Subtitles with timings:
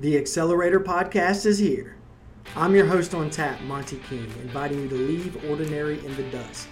[0.00, 1.94] The Accelerator Podcast is here.
[2.56, 6.68] I'm your host on tap, Monty King, inviting you to leave ordinary in the dust.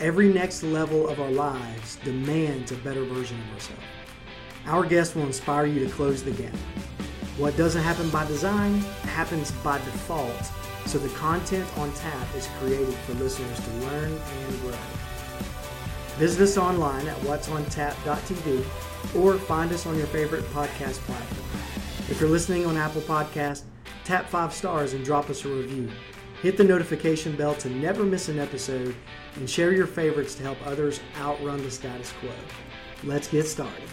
[0.00, 3.82] Every next level of our lives demands a better version of ourselves.
[4.66, 6.56] Our guests will inspire you to close the gap.
[7.38, 10.50] What doesn't happen by design happens by default,
[10.86, 14.76] so the content on tap is created for listeners to learn and grow.
[16.16, 18.66] Visit us online at what'sontap.tv
[19.16, 21.59] or find us on your favorite podcast platform.
[22.10, 23.62] If you're listening on Apple Podcast,
[24.04, 25.88] tap five stars and drop us a review.
[26.42, 28.96] Hit the notification bell to never miss an episode
[29.36, 32.32] and share your favorites to help others outrun the status quo.
[33.04, 33.88] Let's get started.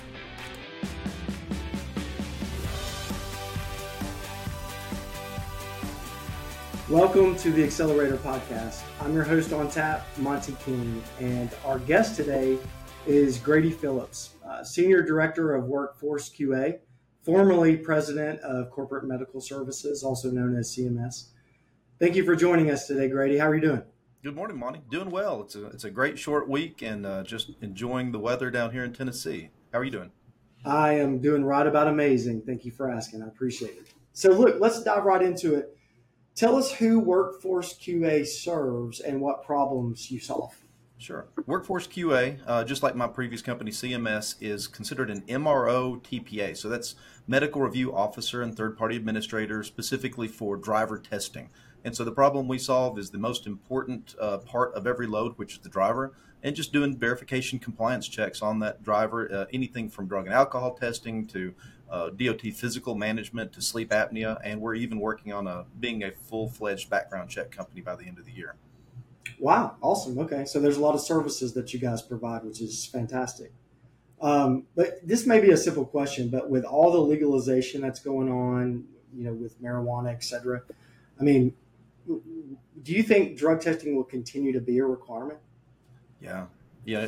[6.89, 8.81] Welcome to the Accelerator Podcast.
[8.99, 12.57] I'm your host on tap, Monty King, and our guest today
[13.05, 16.79] is Grady Phillips, uh, Senior Director of Workforce QA,
[17.27, 21.25] formerly President of Corporate Medical Services, also known as CMS.
[21.99, 23.37] Thank you for joining us today, Grady.
[23.37, 23.83] How are you doing?
[24.23, 24.79] Good morning, Monty.
[24.89, 25.41] Doing well.
[25.41, 28.85] It's a it's a great short week and uh, just enjoying the weather down here
[28.85, 29.49] in Tennessee.
[29.73, 30.11] How are you doing?
[30.65, 32.43] I am doing right about amazing.
[32.45, 33.21] Thank you for asking.
[33.21, 33.93] I appreciate it.
[34.13, 35.77] So, look, let's dive right into it.
[36.33, 40.55] Tell us who Workforce QA serves and what problems you solve.
[40.99, 41.27] Sure.
[41.45, 46.57] Workforce QA, uh, just like my previous company, CMS, is considered an MRO TPA.
[46.57, 46.95] So that's
[47.27, 51.49] medical review officer and third party administrator specifically for driver testing.
[51.83, 55.33] And so the problem we solve is the most important uh, part of every load,
[55.37, 59.89] which is the driver, and just doing verification compliance checks on that driver, uh, anything
[59.89, 61.53] from drug and alcohol testing to
[61.89, 66.11] uh, DOT physical management to sleep apnea, and we're even working on a being a
[66.11, 68.55] full fledged background check company by the end of the year.
[69.39, 70.17] Wow, awesome.
[70.19, 73.51] Okay, so there's a lot of services that you guys provide, which is fantastic.
[74.19, 78.31] Um, but this may be a simple question, but with all the legalization that's going
[78.31, 80.63] on, you know, with marijuana, et cetera,
[81.19, 81.53] I mean,
[82.07, 85.39] do you think drug testing will continue to be a requirement?
[86.19, 86.45] Yeah,
[86.87, 87.07] yeah,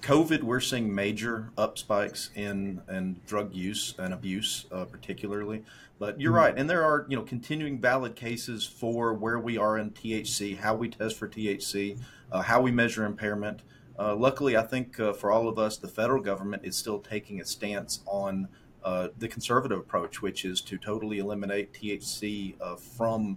[0.00, 5.64] COVID, we're seeing major up spikes in in drug use and abuse, uh, particularly.
[5.98, 6.38] But you're mm-hmm.
[6.38, 10.56] right, and there are you know continuing valid cases for where we are in THC,
[10.56, 11.98] how we test for THC,
[12.32, 13.60] uh, how we measure impairment.
[13.98, 17.38] Uh, luckily, I think uh, for all of us, the federal government is still taking
[17.38, 18.48] a stance on
[18.82, 23.36] uh, the conservative approach, which is to totally eliminate THC uh, from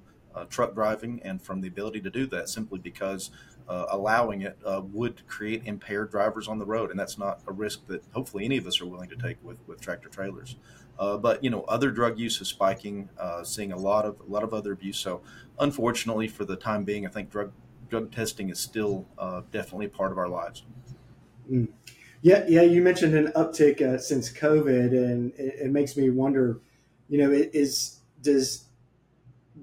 [0.50, 3.32] truck driving and from the ability to do that, simply because
[3.72, 7.54] uh, allowing it uh, would create impaired drivers on the road, and that's not a
[7.54, 10.58] risk that hopefully any of us are willing to take with, with tractor trailers.
[11.00, 14.30] Uh, but you know, other drug use is spiking, uh, seeing a lot of a
[14.30, 14.98] lot of other abuse.
[14.98, 15.22] So,
[15.58, 17.54] unfortunately, for the time being, I think drug
[17.90, 20.64] drug testing is still uh, definitely part of our lives.
[21.50, 21.70] Mm.
[22.22, 22.64] Yeah, yeah.
[22.64, 26.60] You mentioned an uptick uh, since COVID, and it, it makes me wonder.
[27.08, 28.66] You know, is does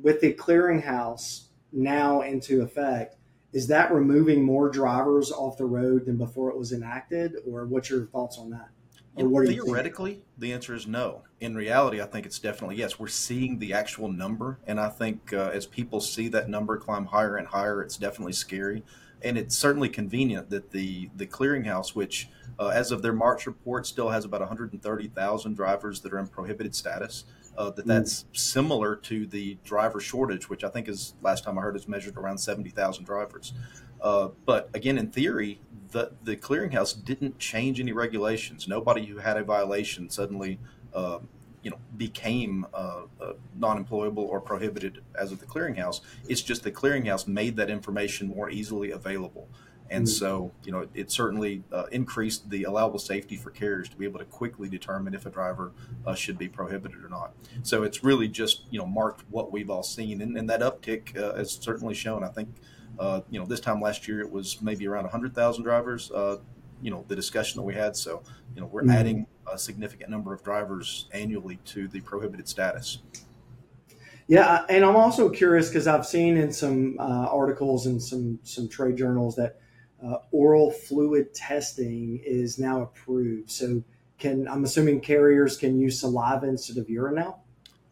[0.00, 3.17] with the clearinghouse now into effect
[3.52, 7.88] is that removing more drivers off the road than before it was enacted, or what's
[7.88, 8.68] your thoughts on that?
[9.16, 11.22] theoretically, the answer is no.
[11.40, 12.98] In reality, I think it's definitely yes.
[12.98, 17.06] We're seeing the actual number, and I think uh, as people see that number climb
[17.06, 18.84] higher and higher, it's definitely scary.
[19.22, 22.28] And it's certainly convenient that the the clearinghouse, which
[22.60, 26.74] uh, as of their March report, still has about 130,000 drivers that are in prohibited
[26.74, 27.24] status
[27.58, 28.36] uh, that that's mm.
[28.36, 32.16] similar to the driver shortage, which I think is last time I heard is measured
[32.16, 33.52] around seventy thousand drivers.
[34.00, 35.60] Uh, but again, in theory,
[35.90, 38.68] the the clearinghouse didn't change any regulations.
[38.68, 40.60] Nobody who had a violation suddenly,
[40.94, 41.18] uh,
[41.62, 46.00] you know, became uh, uh, non-employable or prohibited as of the clearinghouse.
[46.28, 49.48] It's just the clearinghouse made that information more easily available.
[49.90, 50.10] And mm-hmm.
[50.10, 54.18] so, you know, it certainly uh, increased the allowable safety for carriers to be able
[54.18, 55.72] to quickly determine if a driver
[56.06, 57.32] uh, should be prohibited or not.
[57.62, 60.20] So it's really just, you know, marked what we've all seen.
[60.20, 62.22] And, and that uptick uh, has certainly shown.
[62.22, 62.50] I think,
[62.98, 66.36] uh, you know, this time last year it was maybe around 100,000 drivers, uh,
[66.82, 67.96] you know, the discussion that we had.
[67.96, 68.22] So,
[68.54, 68.90] you know, we're mm-hmm.
[68.90, 72.98] adding a significant number of drivers annually to the prohibited status.
[74.28, 78.68] Yeah, and I'm also curious because I've seen in some uh, articles and some some
[78.68, 79.58] trade journals that
[80.04, 83.50] uh, oral fluid testing is now approved.
[83.50, 83.82] So,
[84.18, 87.38] can I'm assuming carriers can use saliva instead of urine now?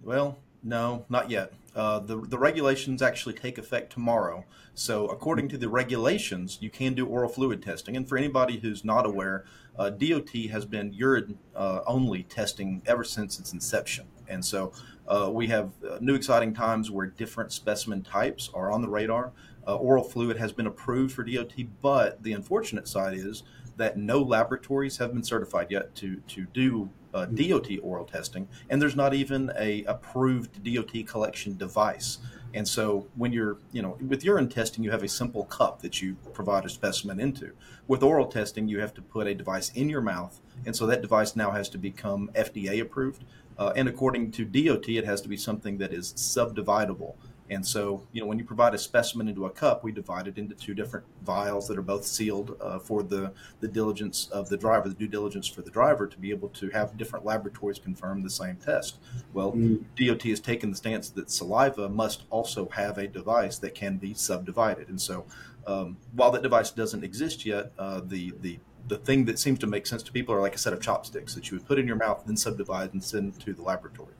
[0.03, 1.53] Well, no, not yet.
[1.75, 4.44] Uh, the the regulations actually take effect tomorrow.
[4.75, 7.97] So, according to the regulations, you can do oral fluid testing.
[7.97, 9.44] And for anybody who's not aware,
[9.79, 14.06] uh, DOT has been urine uh, only testing ever since its inception.
[14.29, 14.73] And so,
[15.06, 19.32] uh, we have uh, new exciting times where different specimen types are on the radar.
[19.66, 21.52] Uh, oral fluid has been approved for DOT,
[21.82, 23.42] but the unfortunate side is
[23.76, 28.80] that no laboratories have been certified yet to to do uh, DOT oral testing, and
[28.80, 32.18] there's not even a approved DOT collection device.
[32.54, 36.00] And so when you're, you know, with urine testing, you have a simple cup that
[36.00, 37.52] you provide a specimen into.
[37.86, 41.02] With oral testing, you have to put a device in your mouth, and so that
[41.02, 43.24] device now has to become FDA approved.
[43.58, 47.14] Uh, and according to DOT, it has to be something that is subdividable.
[47.50, 50.38] And so, you know, when you provide a specimen into a cup, we divide it
[50.38, 54.56] into two different vials that are both sealed uh, for the, the diligence of the
[54.56, 58.22] driver, the due diligence for the driver to be able to have different laboratories confirm
[58.22, 58.98] the same test.
[59.32, 59.84] Well, mm.
[59.96, 64.14] DOT has taken the stance that saliva must also have a device that can be
[64.14, 64.88] subdivided.
[64.88, 65.25] And so,
[65.66, 68.58] um, while that device doesn't exist yet, uh, the, the
[68.88, 71.34] the thing that seems to make sense to people are like a set of chopsticks
[71.34, 74.14] that you would put in your mouth, then subdivide and send to the laboratory.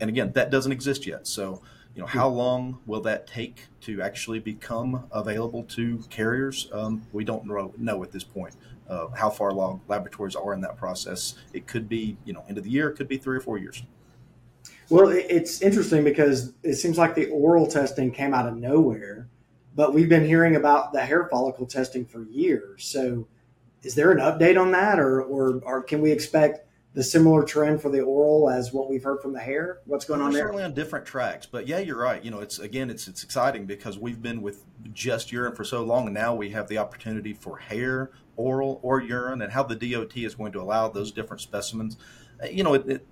[0.00, 1.26] And again, that doesn't exist yet.
[1.26, 1.62] So
[1.94, 6.68] you know, how long will that take to actually become available to carriers?
[6.72, 8.56] Um, we don't know, know, at this point
[8.88, 11.34] uh, how far along laboratories are in that process.
[11.52, 12.88] It could be, you know, end of the year.
[12.88, 13.82] It could be three or four years.
[14.90, 19.28] Well, it's interesting because it seems like the oral testing came out of nowhere,
[19.74, 22.84] but we've been hearing about the hair follicle testing for years.
[22.84, 23.26] So,
[23.82, 26.68] is there an update on that, or or, or can we expect?
[26.94, 29.78] The similar trend for the oral as what we've heard from the hair?
[29.86, 30.42] What's going We're on there?
[30.44, 32.22] Certainly on different tracks, but yeah, you're right.
[32.22, 35.82] You know, it's again, it's it's exciting because we've been with just urine for so
[35.82, 39.76] long, and now we have the opportunity for hair, oral, or urine, and how the
[39.76, 41.96] DOT is going to allow those different specimens.
[42.42, 43.06] Uh, you know, it, it,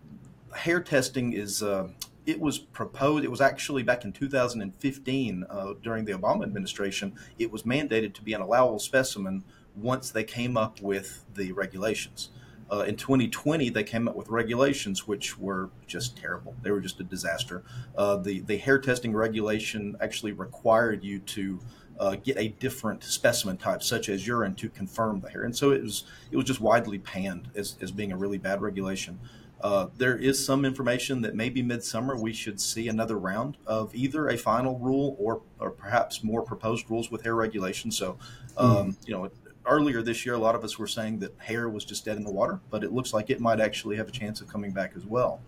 [0.55, 1.63] hair testing is.
[1.63, 1.89] Uh,
[2.27, 3.25] it was proposed.
[3.25, 7.15] It was actually back in 2015 uh, during the Obama administration.
[7.39, 9.43] It was mandated to be an allowable specimen
[9.75, 12.29] once they came up with the regulations.
[12.71, 16.55] Uh, in 2020, they came up with regulations which were just terrible.
[16.63, 17.65] They were just a disaster.
[17.97, 21.61] Uh, the the hair testing regulation actually required you to
[21.99, 25.73] uh, get a different specimen type, such as urine, to confirm the hair, and so
[25.73, 29.19] it was it was just widely panned as, as being a really bad regulation.
[29.61, 34.29] Uh, there is some information that maybe midsummer we should see another round of either
[34.29, 37.91] a final rule or, or perhaps more proposed rules with hair regulation.
[37.91, 38.17] So,
[38.57, 38.97] um, mm.
[39.07, 39.31] you know,
[39.71, 42.25] earlier this year, a lot of us were saying that hair was just dead in
[42.25, 44.93] the water, but it looks like it might actually have a chance of coming back
[44.97, 45.41] as well.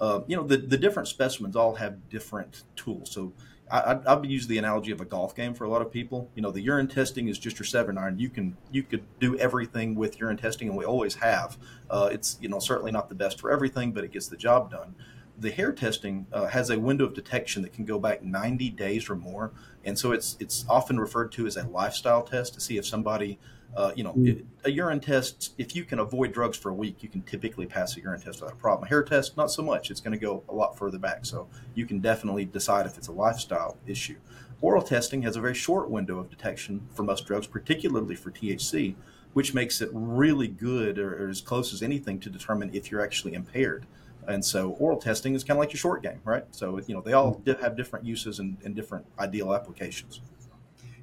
[0.00, 3.10] Uh, you know, the, the different specimens all have different tools.
[3.10, 3.32] So
[3.70, 6.30] I, I, would use the analogy of a golf game for a lot of people.
[6.34, 8.18] You know, the urine testing is just your seven iron.
[8.18, 11.56] You can you could do everything with urine testing, and we always have.
[11.88, 14.70] Uh, it's you know certainly not the best for everything, but it gets the job
[14.70, 14.94] done
[15.40, 19.08] the hair testing uh, has a window of detection that can go back 90 days
[19.08, 19.52] or more,
[19.84, 23.38] and so it's it's often referred to as a lifestyle test to see if somebody,
[23.76, 24.44] uh, you know, mm.
[24.64, 25.54] a urine test.
[25.58, 28.40] If you can avoid drugs for a week, you can typically pass a urine test
[28.40, 28.86] without a problem.
[28.86, 29.90] A hair test, not so much.
[29.90, 33.08] It's going to go a lot further back, so you can definitely decide if it's
[33.08, 34.16] a lifestyle issue.
[34.60, 38.94] Oral testing has a very short window of detection for most drugs, particularly for THC,
[39.32, 43.00] which makes it really good or, or as close as anything to determine if you're
[43.00, 43.86] actually impaired.
[44.26, 46.44] And so oral testing is kind of like your short game, right?
[46.50, 50.20] So, you know, they all have different uses and, and different ideal applications.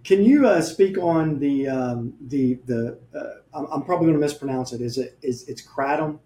[0.07, 2.97] Can you uh, speak on the um, the the?
[3.13, 4.79] Uh, I'm, I'm, probably going to mispronounce it.
[4.79, 6.19] Is it is it's kratom?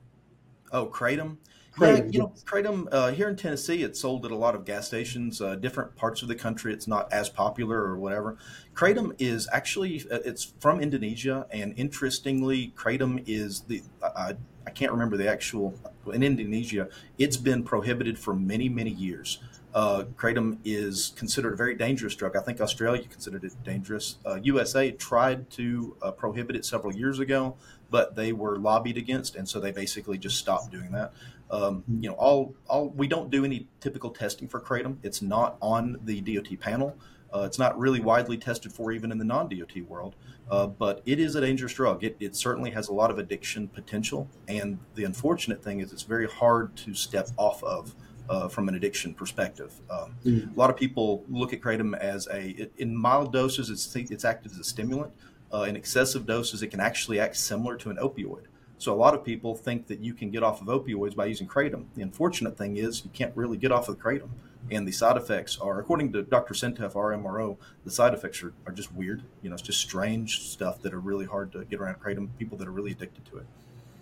[0.72, 1.38] Oh, kratom.
[1.76, 1.98] Kratom.
[1.98, 4.86] Yeah, you know, kratom uh, here in Tennessee, it's sold at a lot of gas
[4.86, 5.42] stations.
[5.42, 8.38] Uh, different parts of the country, it's not as popular or whatever.
[8.76, 14.36] Kratom is actually uh, it's from Indonesia, and interestingly, kratom is the I,
[14.68, 15.74] I can't remember the actual
[16.14, 16.88] in Indonesia.
[17.18, 19.40] It's been prohibited for many many years.
[19.74, 22.36] Uh, kratom is considered a very dangerous drug.
[22.36, 24.18] I think Australia considered it dangerous.
[24.26, 27.56] Uh, USA tried to uh, prohibit it several years ago,
[27.90, 31.14] but they were lobbied against, and so they basically just stopped doing that.
[31.50, 34.98] Um, you know, all all we don't do any typical testing for kratom.
[35.04, 36.98] It's not on the DOT panel.
[37.34, 40.16] Uh, it's not really widely tested for even in the non-DOT world,
[40.50, 42.04] uh, but it is a dangerous drug.
[42.04, 46.04] It, it certainly has a lot of addiction potential, and the unfortunate thing is it's
[46.04, 47.96] very hard to step off of
[48.32, 49.74] uh, from an addiction perspective.
[49.90, 50.56] Um, mm.
[50.56, 54.54] A lot of people look at kratom as a in mild doses, it's it's acted
[54.54, 55.12] as a stimulant.
[55.54, 58.44] Uh, in excessive doses, it can actually act similar to an opioid.
[58.78, 61.46] So a lot of people think that you can get off of opioids by using
[61.46, 61.86] kratom.
[61.94, 64.30] The unfortunate thing is you can't really get off of kratom,
[64.72, 66.54] and the side effects are, according to Dr.
[66.54, 69.22] Sintef, our MRO, the side effects are, are just weird.
[69.44, 72.30] You know, it's just strange stuff that are really hard to get around kratom.
[72.40, 73.46] People that are really addicted to it.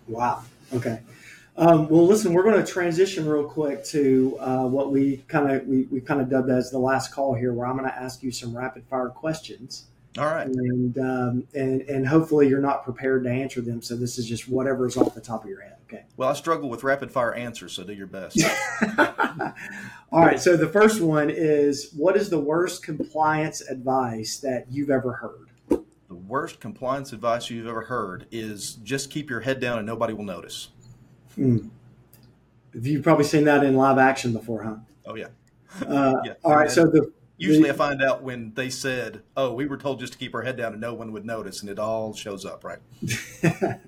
[0.06, 0.44] Wow.
[0.72, 1.00] Okay.
[1.60, 5.66] Um, well, listen, we're going to transition real quick to uh, what we kind of
[5.66, 8.22] we, we kind of dubbed as the last call here, where I'm going to ask
[8.22, 9.84] you some rapid fire questions.
[10.16, 10.46] All right.
[10.46, 13.82] And um, and and hopefully you're not prepared to answer them.
[13.82, 15.76] So this is just whatever is off the top of your head.
[15.84, 16.04] Okay.
[16.16, 18.42] Well, I struggle with rapid fire answers, so do your best.
[20.10, 20.40] All right.
[20.40, 25.50] So the first one is, what is the worst compliance advice that you've ever heard?
[25.68, 30.14] The worst compliance advice you've ever heard is just keep your head down and nobody
[30.14, 30.68] will notice.
[31.40, 31.70] Mm.
[32.74, 34.76] You've probably seen that in live action before, huh?
[35.06, 35.28] Oh yeah.
[35.86, 36.34] Uh, yeah.
[36.44, 36.70] All right.
[36.70, 40.12] So the usually the, I find out when they said, "Oh, we were told just
[40.12, 42.64] to keep our head down and no one would notice," and it all shows up,
[42.64, 42.78] right?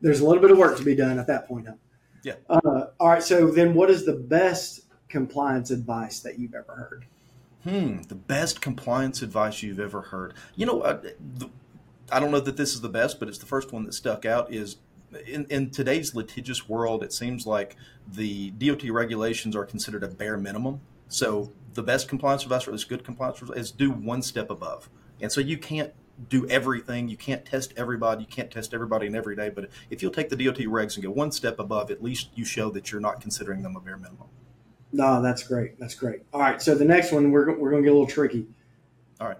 [0.00, 1.66] There's a little bit of work to be done at that point.
[1.66, 1.74] Huh?
[2.22, 2.34] Yeah.
[2.48, 3.22] Uh, all right.
[3.22, 7.04] So then, what is the best compliance advice that you've ever heard?
[7.64, 8.02] Hmm.
[8.02, 10.34] The best compliance advice you've ever heard.
[10.54, 11.00] You know, uh,
[11.36, 11.50] the,
[12.12, 14.24] I don't know that this is the best, but it's the first one that stuck
[14.24, 14.52] out.
[14.52, 14.76] Is
[15.26, 20.36] in, in today's litigious world, it seems like the DOT regulations are considered a bare
[20.36, 20.80] minimum.
[21.08, 24.88] So the best compliance advice, or at least good compliance, is do one step above.
[25.20, 25.92] And so you can't
[26.28, 27.08] do everything.
[27.08, 28.22] You can't test everybody.
[28.22, 29.48] You can't test everybody in every day.
[29.48, 32.44] But if you'll take the DOT regs and go one step above, at least you
[32.44, 34.28] show that you're not considering them a bare minimum.
[34.92, 35.78] No, that's great.
[35.78, 36.22] That's great.
[36.32, 36.62] All right.
[36.62, 38.46] So the next one, we're, we're going to get a little tricky.
[39.20, 39.38] All right.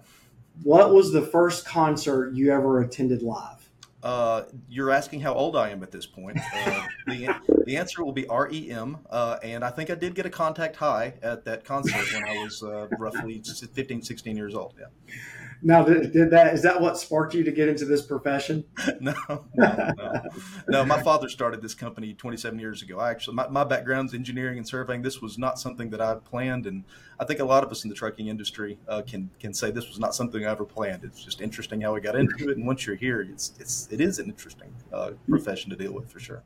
[0.62, 3.63] What was the first concert you ever attended live?
[4.04, 6.38] Uh, you're asking how old I am at this point.
[6.38, 7.34] Uh, the,
[7.64, 8.98] the answer will be REM.
[9.08, 12.44] Uh, and I think I did get a contact high at that concert when I
[12.44, 14.74] was uh, roughly 15, 16 years old.
[14.78, 15.14] Yeah.
[15.62, 18.64] Now, did, did, that is that what sparked you to get into this profession?
[19.00, 20.22] no, no, no,
[20.68, 20.84] no.
[20.84, 22.98] My father started this company 27 years ago.
[22.98, 25.02] I actually, my, my background's engineering and surveying.
[25.02, 26.84] This was not something that I planned, and
[27.18, 29.88] I think a lot of us in the trucking industry uh, can can say this
[29.88, 31.04] was not something I ever planned.
[31.04, 34.00] It's just interesting how we got into it, and once you're here, it's it's it
[34.00, 36.42] is an interesting uh, profession to deal with for sure.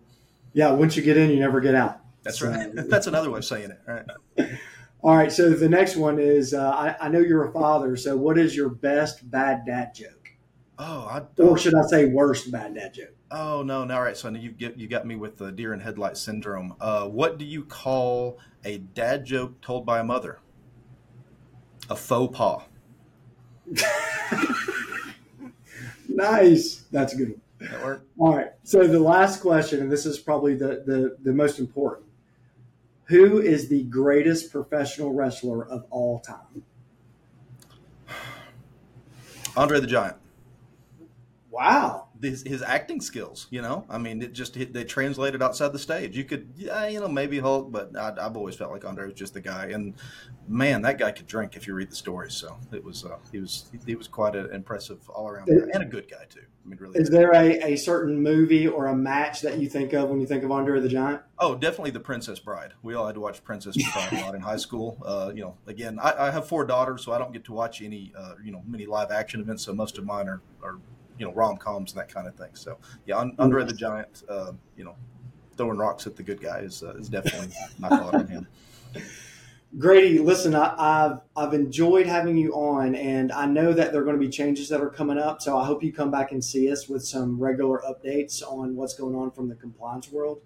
[0.52, 2.00] Yeah, once you get in, you never get out.
[2.22, 2.70] That's so, right.
[2.88, 3.80] That's another way of saying it.
[3.86, 4.58] Right.
[5.02, 5.30] All right.
[5.30, 7.96] So the next one is uh, I, I, know you're a father.
[7.96, 10.30] So what is your best bad dad joke?
[10.78, 13.14] Oh, I or should I say worst bad dad joke?
[13.30, 13.94] Oh no, no.
[13.94, 14.16] All right.
[14.16, 16.74] So you get you got me with the deer and headlight syndrome.
[16.80, 20.40] Uh, what do you call a dad joke told by a mother?
[21.90, 22.62] A faux pas.
[26.08, 26.84] nice.
[26.90, 27.40] That's good.
[27.60, 28.06] That work?
[28.18, 28.52] All right.
[28.62, 32.07] So the last question, and this is probably the, the, the most important.
[33.08, 36.62] Who is the greatest professional wrestler of all time?
[39.56, 40.16] Andre the Giant.
[41.50, 43.46] Wow his, his acting skills.
[43.50, 46.16] You know, I mean, it just they translated outside the stage.
[46.16, 49.14] You could, yeah, you know, maybe Hulk, but I, have always felt like Andre was
[49.14, 49.66] just the guy.
[49.66, 49.94] And
[50.46, 52.34] man, that guy could drink if you read the stories.
[52.34, 55.82] So it was uh, he was he was quite an impressive all around guy and
[55.82, 56.40] a good guy too.
[56.64, 56.98] I mean, really.
[56.98, 60.26] Is there a, a certain movie or a match that you think of when you
[60.26, 61.22] think of Andre the Giant?
[61.38, 62.74] Oh, definitely the Princess Bride.
[62.82, 64.98] We all had to watch Princess Bride a lot in high school.
[65.04, 67.80] Uh, you know, again, I, I, have four daughters, so I don't get to watch
[67.80, 69.64] any uh, you know many live action events.
[69.64, 70.78] So most of mine are, are
[71.18, 72.50] you know rom coms and that kind of thing.
[72.54, 74.94] So yeah, on, Andre the Giant, uh, you know,
[75.56, 78.46] throwing rocks at the good guy is, uh, is definitely my thought on him.
[79.76, 84.04] Grady, listen, I, have I've enjoyed having you on, and I know that there are
[84.04, 85.42] going to be changes that are coming up.
[85.42, 88.94] So I hope you come back and see us with some regular updates on what's
[88.94, 90.40] going on from the compliance world.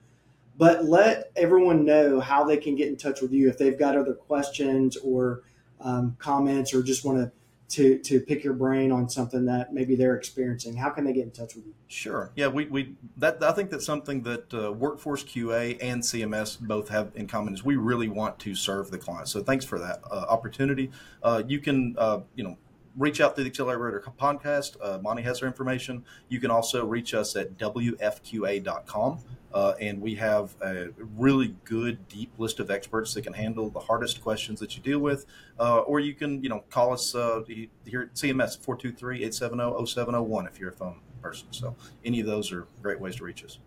[0.58, 3.96] But let everyone know how they can get in touch with you if they've got
[3.96, 5.42] other questions or
[5.80, 7.30] um, comments or just want to
[7.72, 10.76] to to pick your brain on something that maybe they're experiencing.
[10.76, 11.74] How can they get in touch with you?
[11.88, 12.30] Sure.
[12.36, 16.88] Yeah we, we that i think that's something that uh, workforce qa and cms both
[16.88, 19.28] have in common is we really want to serve the client.
[19.28, 20.90] So thanks for that uh, opportunity.
[21.22, 22.58] Uh, you can uh, you know
[22.96, 27.14] reach out through the accelerator podcast uh, monty has our information you can also reach
[27.14, 29.18] us at wfqa.com
[29.54, 33.80] uh, and we have a really good, deep list of experts that can handle the
[33.80, 35.26] hardest questions that you deal with.
[35.58, 40.70] Uh, or you can, you know, call us uh, here at CMS 423-870-0701 if you're
[40.70, 41.48] a phone person.
[41.50, 43.58] So any of those are great ways to reach us.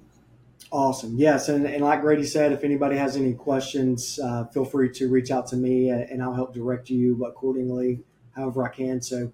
[0.71, 1.15] Awesome.
[1.15, 1.49] Yes.
[1.49, 5.29] And, and like Grady said, if anybody has any questions, uh, feel free to reach
[5.29, 8.03] out to me uh, and I'll help direct you accordingly,
[8.35, 9.01] however I can.
[9.01, 9.31] So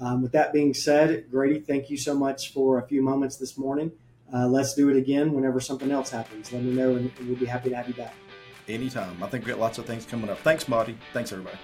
[0.00, 3.56] um, with that being said, Grady, thank you so much for a few moments this
[3.58, 3.92] morning
[4.32, 6.52] uh, let's do it again whenever something else happens.
[6.52, 8.14] Let me know, and we'll be happy to have you back.
[8.66, 9.22] Anytime.
[9.22, 10.38] I think we got lots of things coming up.
[10.38, 10.96] Thanks, Marty.
[11.12, 11.58] Thanks, everybody.